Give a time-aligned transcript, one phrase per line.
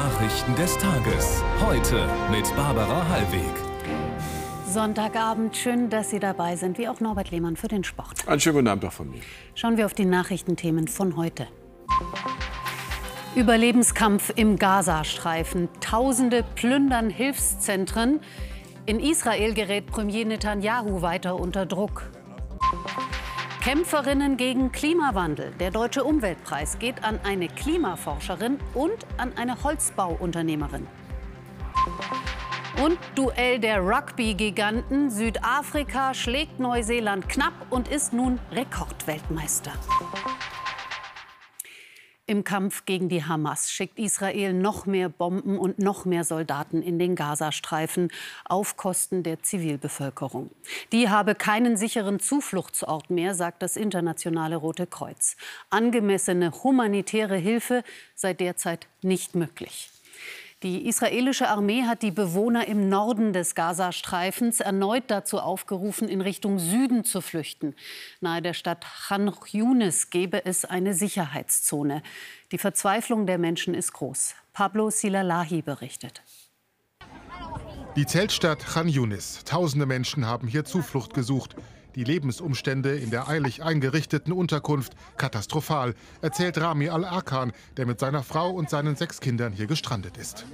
[0.00, 1.42] Nachrichten des Tages.
[1.62, 3.52] Heute mit Barbara Hallweg.
[4.66, 8.26] Sonntagabend, schön, dass Sie dabei sind, wie auch Norbert Lehmann für den Sport.
[8.26, 9.20] Einen schönen guten Abend auch von mir.
[9.54, 11.48] Schauen wir auf die Nachrichtenthemen von heute.
[13.34, 15.68] Überlebenskampf im Gazastreifen.
[15.82, 18.20] Tausende plündern Hilfszentren.
[18.86, 22.10] In Israel gerät Premier Netanyahu weiter unter Druck.
[23.60, 25.52] Kämpferinnen gegen Klimawandel.
[25.60, 30.86] Der Deutsche Umweltpreis geht an eine Klimaforscherin und an eine Holzbauunternehmerin.
[32.82, 35.10] Und Duell der Rugby-Giganten.
[35.10, 39.72] Südafrika schlägt Neuseeland knapp und ist nun Rekordweltmeister.
[42.30, 46.96] Im Kampf gegen die Hamas schickt Israel noch mehr Bomben und noch mehr Soldaten in
[46.96, 48.12] den Gazastreifen
[48.44, 50.48] auf Kosten der Zivilbevölkerung.
[50.92, 55.36] Die habe keinen sicheren Zufluchtsort mehr, sagt das internationale Rote Kreuz.
[55.70, 57.82] Angemessene humanitäre Hilfe
[58.14, 59.90] sei derzeit nicht möglich.
[60.62, 66.58] Die israelische Armee hat die Bewohner im Norden des Gazastreifens erneut dazu aufgerufen, in Richtung
[66.58, 67.74] Süden zu flüchten.
[68.20, 72.02] Nahe der Stadt Khan Yunis gebe es eine Sicherheitszone.
[72.52, 74.34] Die Verzweiflung der Menschen ist groß.
[74.52, 76.22] Pablo Silalahi berichtet.
[77.96, 79.42] Die Zeltstadt Khan Yunis.
[79.44, 81.56] Tausende Menschen haben hier Zuflucht gesucht.
[81.94, 88.50] Die Lebensumstände in der eilig eingerichteten Unterkunft katastrophal, erzählt Rami Al-Arkan, der mit seiner Frau
[88.50, 90.44] und seinen sechs Kindern hier gestrandet ist.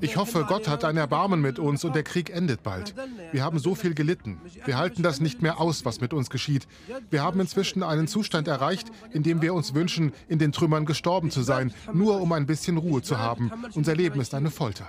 [0.00, 2.94] Ich hoffe, Gott hat ein Erbarmen mit uns und der Krieg endet bald.
[3.32, 4.40] Wir haben so viel gelitten.
[4.64, 6.66] Wir halten das nicht mehr aus, was mit uns geschieht.
[7.10, 11.30] Wir haben inzwischen einen Zustand erreicht, in dem wir uns wünschen, in den Trümmern gestorben
[11.30, 13.52] zu sein, nur um ein bisschen Ruhe zu haben.
[13.74, 14.86] Unser Leben ist eine Folter.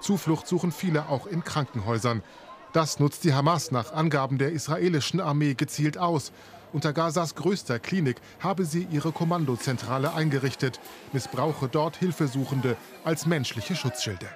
[0.00, 2.22] Zuflucht suchen viele auch in Krankenhäusern.
[2.72, 6.30] Das nutzt die Hamas nach Angaben der israelischen Armee gezielt aus.
[6.72, 10.78] Unter Gazas größter Klinik habe sie ihre Kommandozentrale eingerichtet,
[11.12, 14.28] missbrauche dort Hilfesuchende als menschliche Schutzschilde.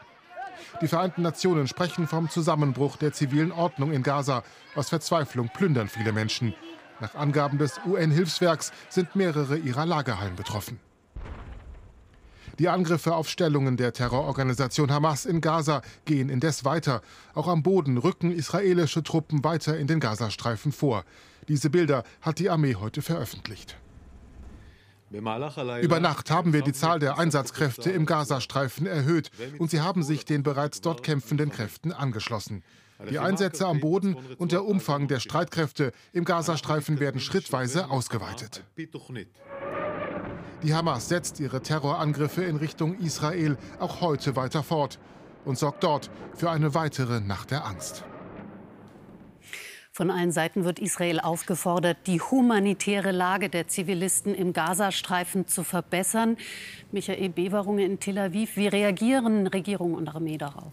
[0.81, 4.43] Die Vereinten Nationen sprechen vom Zusammenbruch der zivilen Ordnung in Gaza.
[4.75, 6.55] Aus Verzweiflung plündern viele Menschen.
[6.99, 10.81] Nach Angaben des UN-Hilfswerks sind mehrere ihrer Lagerhallen betroffen.
[12.59, 17.03] Die Angriffe auf Stellungen der Terrororganisation Hamas in Gaza gehen indes weiter.
[17.35, 21.05] Auch am Boden rücken israelische Truppen weiter in den Gazastreifen vor.
[21.49, 23.77] Diese Bilder hat die Armee heute veröffentlicht.
[25.11, 30.25] Über Nacht haben wir die Zahl der Einsatzkräfte im Gazastreifen erhöht und sie haben sich
[30.25, 32.65] den bereits dort kämpfenden Kräften angeschlossen.
[33.11, 38.65] Die Einsätze am Boden und der Umfang der Streitkräfte im Gazastreifen werden schrittweise ausgeweitet.
[40.65, 44.99] Die Hamas setzt ihre Terrorangriffe in Richtung Israel auch heute weiter fort
[45.45, 48.03] und sorgt dort für eine weitere Nacht der Angst.
[49.93, 56.39] Von allen Seiten wird Israel aufgefordert, die humanitäre Lage der Zivilisten im Gazastreifen zu verbessern.
[56.93, 60.73] Michael Beverunge in Tel Aviv, wie reagieren Regierung und Armee darauf?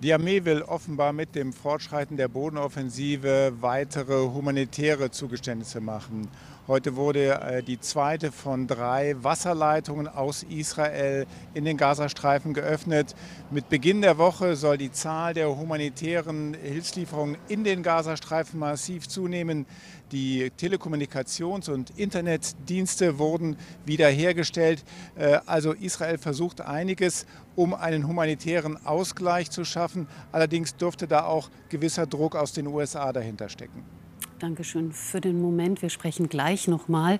[0.00, 6.28] Die Armee will offenbar mit dem Fortschreiten der Bodenoffensive weitere humanitäre Zugeständnisse machen.
[6.68, 13.14] Heute wurde äh, die zweite von drei Wasserleitungen aus Israel in den Gazastreifen geöffnet.
[13.50, 19.64] Mit Beginn der Woche soll die Zahl der humanitären Hilfslieferungen in den Gazastreifen massiv zunehmen.
[20.12, 24.84] Die Telekommunikations- und Internetdienste wurden wiederhergestellt.
[25.16, 27.24] Äh, also Israel versucht einiges,
[27.56, 30.06] um einen humanitären Ausgleich zu schaffen.
[30.32, 33.97] Allerdings dürfte da auch gewisser Druck aus den USA dahinter stecken.
[34.38, 35.82] Dankeschön für den Moment.
[35.82, 37.18] Wir sprechen gleich noch mal,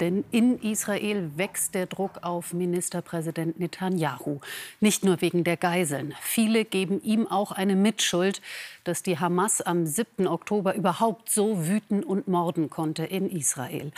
[0.00, 4.40] denn in Israel wächst der Druck auf Ministerpräsident Netanyahu.
[4.80, 6.14] Nicht nur wegen der Geiseln.
[6.22, 8.40] Viele geben ihm auch eine Mitschuld,
[8.84, 10.26] dass die Hamas am 7.
[10.26, 13.92] Oktober überhaupt so wüten und morden konnte in Israel.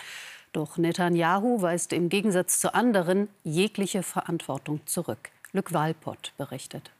[0.53, 5.31] Doch Netanyahu weist im Gegensatz zu anderen jegliche Verantwortung zurück.
[5.53, 6.91] Lück Walpott berichtet.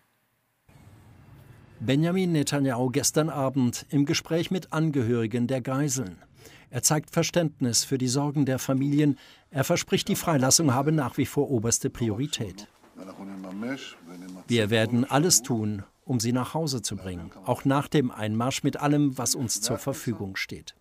[1.81, 6.19] Benjamin Netanyahu gestern Abend im Gespräch mit Angehörigen der Geiseln.
[6.71, 9.19] Er zeigt Verständnis für die Sorgen der Familien.
[9.51, 12.67] Er verspricht, die Freilassung habe nach wie vor oberste Priorität.
[14.49, 18.79] Wir werden alles tun, um sie nach Hause zu bringen, auch nach dem Einmarsch mit
[18.79, 20.75] allem, was uns zur Verfügung steht.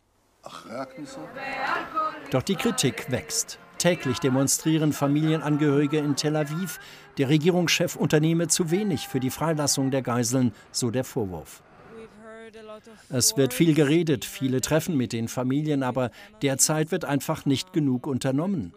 [2.31, 3.59] Doch die Kritik wächst.
[3.85, 6.79] Täglich demonstrieren Familienangehörige in Tel Aviv.
[7.19, 11.61] Der Regierungschef unternehme zu wenig für die Freilassung der Geiseln, so der Vorwurf.
[13.09, 16.09] Es wird viel geredet, viele Treffen mit den Familien, aber
[16.41, 18.73] derzeit wird einfach nicht genug unternommen.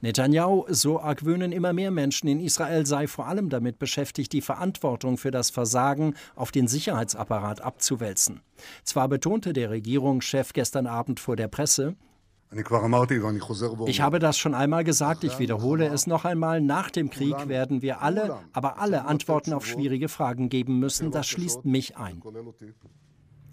[0.00, 5.18] Netanyahu, so argwöhnen immer mehr Menschen in Israel, sei vor allem damit beschäftigt, die Verantwortung
[5.18, 8.40] für das Versagen auf den Sicherheitsapparat abzuwälzen.
[8.84, 11.96] Zwar betonte der Regierungschef gestern Abend vor der Presse,
[13.86, 16.60] ich habe das schon einmal gesagt, ich wiederhole es noch einmal.
[16.60, 21.10] Nach dem Krieg werden wir alle, aber alle Antworten auf schwierige Fragen geben müssen.
[21.10, 22.22] Das schließt mich ein.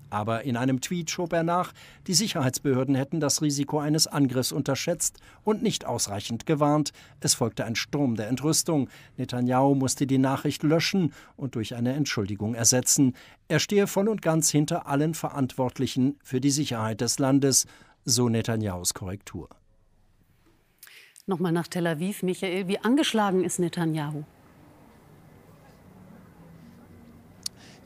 [0.09, 1.73] Aber in einem Tweet schob er nach,
[2.07, 6.91] die Sicherheitsbehörden hätten das Risiko eines Angriffs unterschätzt und nicht ausreichend gewarnt.
[7.19, 8.89] Es folgte ein Sturm der Entrüstung.
[9.17, 13.13] Netanyahu musste die Nachricht löschen und durch eine Entschuldigung ersetzen.
[13.47, 17.65] Er stehe voll und ganz hinter allen Verantwortlichen für die Sicherheit des Landes
[18.05, 19.49] so Netanyahus Korrektur.
[21.27, 22.67] Nochmal nach Tel Aviv, Michael.
[22.67, 24.23] Wie angeschlagen ist Netanyahu?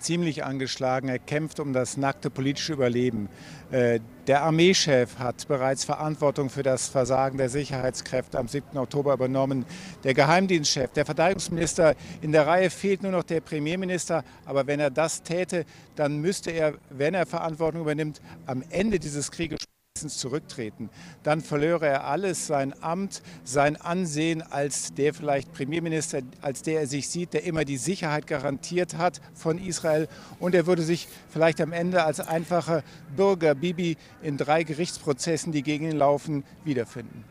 [0.03, 1.09] Ziemlich angeschlagen.
[1.09, 3.29] Er kämpft um das nackte politische Überleben.
[3.71, 8.77] Äh, der Armeechef hat bereits Verantwortung für das Versagen der Sicherheitskräfte am 7.
[8.77, 9.65] Oktober übernommen.
[10.03, 14.23] Der Geheimdienstchef, der Verteidigungsminister, in der Reihe fehlt nur noch der Premierminister.
[14.45, 15.65] Aber wenn er das täte,
[15.95, 19.59] dann müsste er, wenn er Verantwortung übernimmt, am Ende dieses Krieges
[19.93, 20.89] zurücktreten,
[21.21, 26.87] dann verlöre er alles, sein Amt, sein Ansehen als der vielleicht Premierminister, als der er
[26.87, 30.07] sich sieht, der immer die Sicherheit garantiert hat von Israel.
[30.39, 32.83] Und er würde sich vielleicht am Ende als einfacher
[33.15, 37.23] Bürger Bibi in drei Gerichtsprozessen, die gegen ihn laufen, wiederfinden.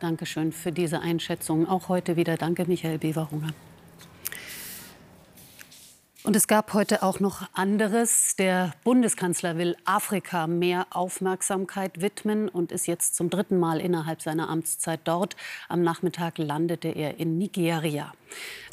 [0.00, 1.68] Dankeschön für diese Einschätzung.
[1.68, 3.52] Auch heute wieder danke, Michael Beverhunger.
[6.26, 8.34] Und es gab heute auch noch anderes.
[8.36, 14.48] Der Bundeskanzler will Afrika mehr Aufmerksamkeit widmen und ist jetzt zum dritten Mal innerhalb seiner
[14.48, 15.36] Amtszeit dort.
[15.68, 18.14] Am Nachmittag landete er in Nigeria.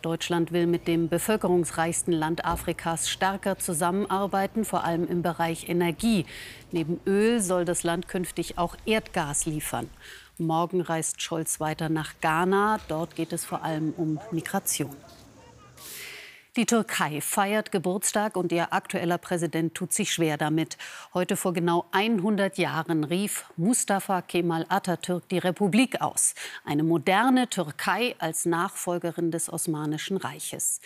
[0.02, 6.26] Deutschland will mit dem bevölkerungsreichsten Land Afrikas stärker zusammenarbeiten, vor allem im Bereich Energie.
[6.72, 9.90] Neben Öl soll das Land künftig auch Erdgas liefern.
[10.38, 12.80] Morgen reist Scholz weiter nach Ghana.
[12.88, 14.96] Dort geht es vor allem um Migration.
[16.58, 20.78] Die Türkei feiert Geburtstag und ihr aktueller Präsident tut sich schwer damit.
[21.14, 26.36] Heute vor genau 100 Jahren rief Mustafa Kemal Atatürk die Republik aus.
[26.66, 30.82] Eine moderne Türkei als Nachfolgerin des Osmanischen Reiches.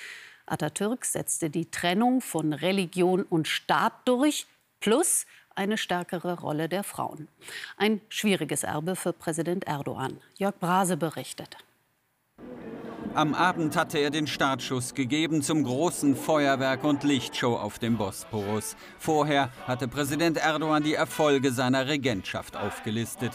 [0.45, 4.45] Atatürk setzte die Trennung von Religion und Staat durch,
[4.81, 5.25] plus
[5.56, 7.27] eine stärkere Rolle der Frauen.
[7.75, 10.21] Ein schwieriges Erbe für Präsident Erdogan.
[10.38, 11.57] Jörg Brase berichtet.
[13.15, 18.75] Am Abend hatte er den Startschuss gegeben zum großen Feuerwerk und Lichtshow auf dem Bosporus.
[19.00, 23.31] Vorher hatte Präsident Erdogan die Erfolge seiner Regentschaft aufgelistet.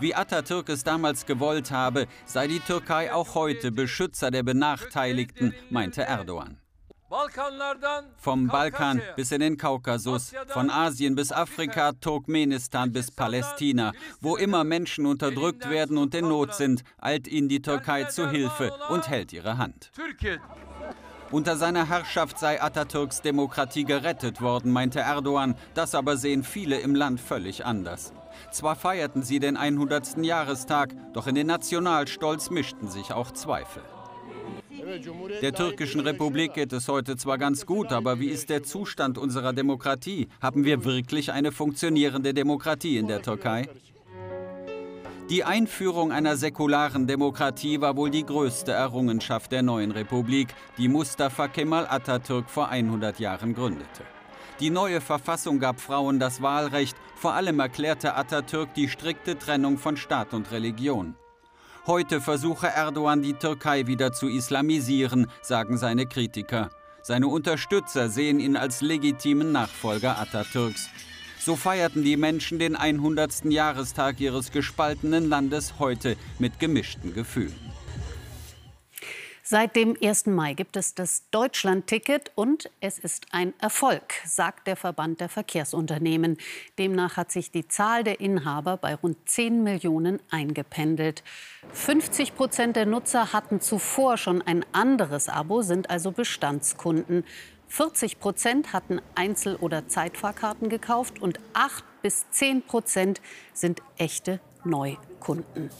[0.00, 6.02] Wie Atatürk es damals gewollt habe, sei die Türkei auch heute Beschützer der Benachteiligten, meinte
[6.02, 6.58] Erdogan.
[8.16, 13.92] Vom Balkan bis in den Kaukasus, von Asien bis Afrika, Turkmenistan bis Palästina.
[14.20, 18.72] Wo immer Menschen unterdrückt werden und in Not sind, eilt ihnen die Türkei zu Hilfe
[18.88, 19.92] und hält ihre Hand.
[21.30, 25.54] Unter seiner Herrschaft sei Atatürks Demokratie gerettet worden, meinte Erdogan.
[25.74, 28.12] Das aber sehen viele im Land völlig anders.
[28.50, 30.18] Zwar feierten sie den 100.
[30.18, 33.82] Jahrestag, doch in den Nationalstolz mischten sich auch Zweifel.
[35.40, 39.52] Der türkischen Republik geht es heute zwar ganz gut, aber wie ist der Zustand unserer
[39.52, 40.28] Demokratie?
[40.40, 43.68] Haben wir wirklich eine funktionierende Demokratie in der Türkei?
[45.30, 50.48] Die Einführung einer säkularen Demokratie war wohl die größte Errungenschaft der neuen Republik,
[50.78, 54.02] die Mustafa Kemal Atatürk vor 100 Jahren gründete.
[54.58, 59.96] Die neue Verfassung gab Frauen das Wahlrecht, vor allem erklärte Atatürk die strikte Trennung von
[59.96, 61.14] Staat und Religion.
[61.84, 66.70] Heute versuche Erdogan die Türkei wieder zu islamisieren, sagen seine Kritiker.
[67.02, 70.88] Seine Unterstützer sehen ihn als legitimen Nachfolger Atatürks.
[71.40, 73.46] So feierten die Menschen den 100.
[73.46, 77.58] Jahrestag ihres gespaltenen Landes heute mit gemischten Gefühlen.
[79.44, 80.26] Seit dem 1.
[80.26, 86.38] Mai gibt es das Deutschland-Ticket und es ist ein Erfolg, sagt der Verband der Verkehrsunternehmen.
[86.78, 91.24] Demnach hat sich die Zahl der Inhaber bei rund 10 Millionen eingependelt.
[91.72, 97.24] 50 Prozent der Nutzer hatten zuvor schon ein anderes Abo, sind also Bestandskunden.
[97.66, 103.20] 40 Prozent hatten Einzel- oder Zeitfahrkarten gekauft und 8 bis 10 Prozent
[103.54, 105.70] sind echte Neukunden.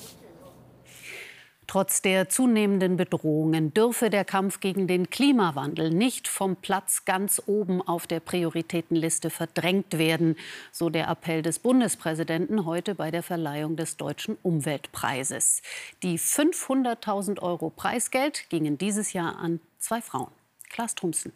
[1.67, 7.81] Trotz der zunehmenden Bedrohungen dürfe der Kampf gegen den Klimawandel nicht vom Platz ganz oben
[7.81, 10.37] auf der Prioritätenliste verdrängt werden,
[10.71, 15.63] so der Appell des Bundespräsidenten heute bei der Verleihung des Deutschen Umweltpreises.
[16.03, 20.31] Die 500.000 Euro Preisgeld gingen dieses Jahr an zwei Frauen.
[20.69, 21.33] Klaas Thomsen.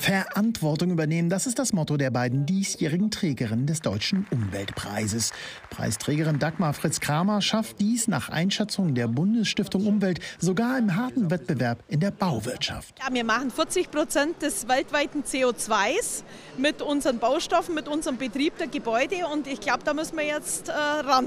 [0.00, 5.32] Verantwortung übernehmen, das ist das Motto der beiden diesjährigen Trägerinnen des Deutschen Umweltpreises.
[5.70, 12.00] Preisträgerin Dagmar Fritz-Kramer schafft dies nach Einschätzung der Bundesstiftung Umwelt sogar im harten Wettbewerb in
[12.00, 12.94] der Bauwirtschaft.
[12.98, 16.24] Ja, wir machen 40 Prozent des weltweiten CO2s
[16.58, 20.68] mit unseren Baustoffen, mit unserem Betrieb der Gebäude und ich glaube, da müssen wir jetzt
[20.68, 21.26] äh, ran.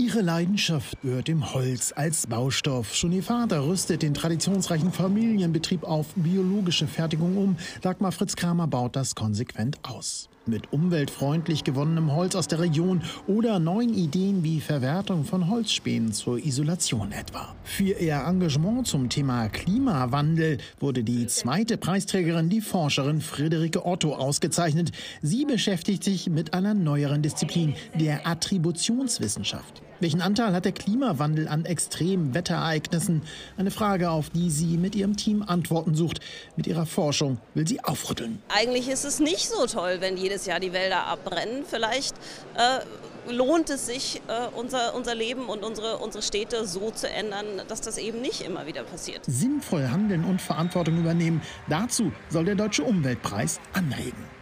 [0.00, 2.94] Ihre Leidenschaft gehört dem Holz als Baustoff.
[2.94, 7.56] Schon ihr Vater rüstet den traditionsreichen Familienbetrieb auf biologische Fertigung um.
[7.82, 13.58] Dagmar Fritz Kramer baut das konsequent aus mit umweltfreundlich gewonnenem Holz aus der Region oder
[13.58, 17.54] neuen Ideen wie Verwertung von Holzspänen zur Isolation etwa.
[17.62, 24.92] Für ihr Engagement zum Thema Klimawandel wurde die zweite Preisträgerin, die Forscherin Friederike Otto, ausgezeichnet.
[25.20, 29.82] Sie beschäftigt sich mit einer neueren Disziplin, der Attributionswissenschaft.
[30.00, 33.20] Welchen Anteil hat der Klimawandel an extremen Wetterereignissen?
[33.58, 36.20] Eine Frage, auf die sie mit ihrem Team Antworten sucht.
[36.56, 38.40] Mit ihrer Forschung will sie aufrütteln.
[38.48, 41.64] Eigentlich ist es nicht so toll, wenn jedes Jahr die Wälder abbrennen.
[41.68, 42.14] Vielleicht
[42.56, 47.44] äh, lohnt es sich, äh, unser, unser Leben und unsere, unsere Städte so zu ändern,
[47.68, 49.20] dass das eben nicht immer wieder passiert.
[49.26, 51.42] Sinnvoll handeln und Verantwortung übernehmen.
[51.68, 54.39] Dazu soll der Deutsche Umweltpreis anregen.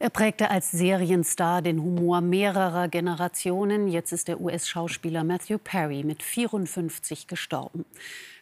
[0.00, 3.88] Er prägte als Serienstar den Humor mehrerer Generationen.
[3.88, 7.84] Jetzt ist der US-Schauspieler Matthew Perry mit 54 gestorben.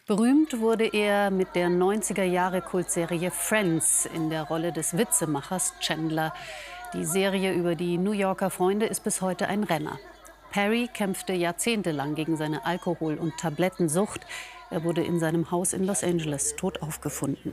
[0.05, 6.31] Berühmt wurde er mit der 90er-Jahre-Kultserie Friends in der Rolle des Witzemachers Chandler.
[6.93, 9.97] Die Serie über die New Yorker Freunde ist bis heute ein Renner.
[10.51, 14.21] Perry kämpfte jahrzehntelang gegen seine Alkohol- und Tablettensucht.
[14.69, 17.51] Er wurde in seinem Haus in Los Angeles tot aufgefunden.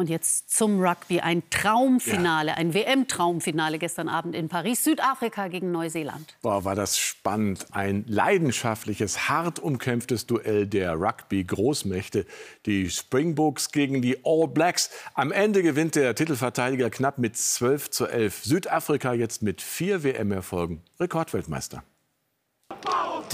[0.00, 1.20] Und jetzt zum Rugby.
[1.20, 2.54] Ein Traumfinale, ja.
[2.54, 4.82] ein WM-Traumfinale gestern Abend in Paris.
[4.82, 6.38] Südafrika gegen Neuseeland.
[6.40, 7.66] Boah, war das spannend.
[7.72, 12.24] Ein leidenschaftliches, hart umkämpftes Duell der Rugby-Großmächte.
[12.64, 14.88] Die Springboks gegen die All Blacks.
[15.12, 18.44] Am Ende gewinnt der Titelverteidiger knapp mit 12 zu 11.
[18.44, 20.80] Südafrika jetzt mit vier WM-Erfolgen.
[20.98, 21.82] Rekordweltmeister.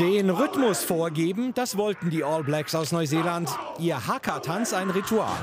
[0.01, 3.57] Den Rhythmus vorgeben, das wollten die All Blacks aus Neuseeland.
[3.79, 5.39] Ihr Haka-Tanz ein Ritual.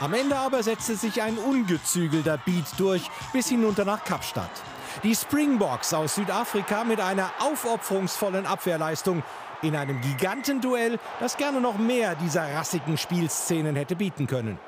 [0.00, 3.02] Am Ende aber setzte sich ein ungezügelter Beat durch
[3.32, 4.50] bis hinunter nach Kapstadt.
[5.02, 9.24] Die Springboks aus Südafrika mit einer aufopferungsvollen Abwehrleistung
[9.60, 14.60] in einem Gigantenduell, das gerne noch mehr dieser rassigen Spielszenen hätte bieten können.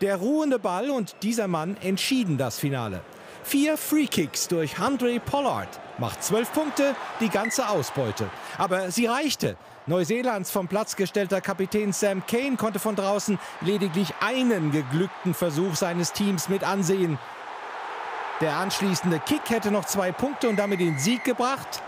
[0.00, 3.02] Der ruhende Ball und dieser Mann entschieden das Finale.
[3.42, 5.68] Vier Freekicks durch Andre Pollard
[5.98, 8.28] macht zwölf Punkte, die ganze Ausbeute.
[8.58, 9.56] Aber sie reichte.
[9.86, 16.12] Neuseelands vom Platz gestellter Kapitän Sam Kane konnte von draußen lediglich einen geglückten Versuch seines
[16.12, 17.18] Teams mit ansehen.
[18.40, 21.82] Der anschließende Kick hätte noch zwei Punkte und damit den Sieg gebracht.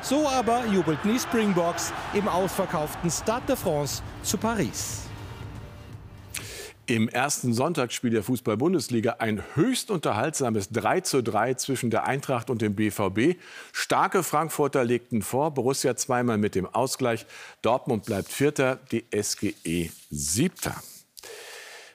[0.00, 5.03] So aber jubelten die Springboks im ausverkauften Stade de France zu Paris.
[6.86, 12.60] Im ersten Sonntagsspiel der Fußball-Bundesliga ein höchst unterhaltsames 3 zu 3 zwischen der Eintracht und
[12.60, 13.40] dem BVB.
[13.72, 17.24] Starke Frankfurter legten vor, Borussia zweimal mit dem Ausgleich.
[17.62, 20.74] Dortmund bleibt Vierter, die SGE Siebter.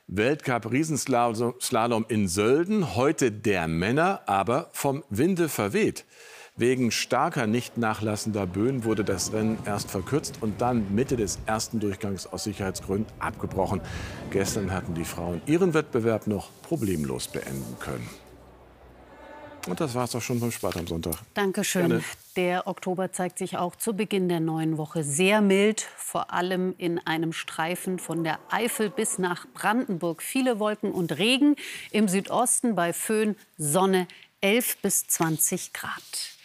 [0.07, 6.03] Weltcup-Riesenslalom in Sölden, heute der Männer, aber vom Winde verweht.
[6.59, 11.79] Wegen starker, nicht nachlassender Böen wurde das Rennen erst verkürzt und dann Mitte des ersten
[11.79, 13.79] Durchgangs aus Sicherheitsgründen abgebrochen.
[14.29, 18.09] Gestern hatten die Frauen ihren Wettbewerb noch problemlos beenden können.
[19.69, 21.15] Und das war es auch schon beim Sport am Sonntag.
[21.33, 21.87] Dankeschön.
[21.87, 22.03] Gerne.
[22.35, 26.99] Der Oktober zeigt sich auch zu Beginn der neuen Woche sehr mild, vor allem in
[27.07, 30.21] einem Streifen von der Eifel bis nach Brandenburg.
[30.21, 31.55] Viele Wolken und Regen,
[31.91, 34.09] im Südosten bei Föhn Sonne
[34.41, 36.38] 11 bis 20 Grad.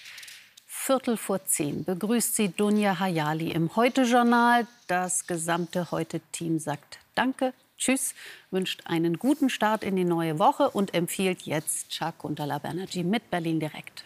[0.86, 4.66] Viertel vor zehn begrüßt sie Dunja Hayali im Heute-Journal.
[4.86, 8.14] Das gesamte Heute-Team sagt Danke, Tschüss,
[8.50, 13.60] wünscht einen guten Start in die neue Woche und empfiehlt jetzt Chakuntala Banerjee mit Berlin
[13.60, 14.04] direkt.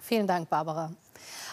[0.00, 0.92] Vielen Dank, Barbara.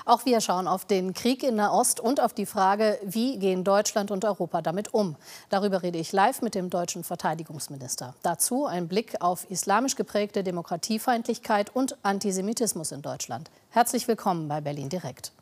[0.05, 4.11] Auch wir schauen auf den Krieg in Nahost und auf die Frage, wie gehen Deutschland
[4.11, 5.15] und Europa damit um.
[5.49, 8.15] Darüber rede ich live mit dem deutschen Verteidigungsminister.
[8.23, 13.49] Dazu ein Blick auf islamisch geprägte Demokratiefeindlichkeit und Antisemitismus in Deutschland.
[13.69, 15.34] Herzlich willkommen bei Berlin Direkt.